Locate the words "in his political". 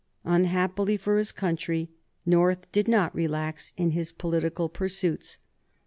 3.77-4.67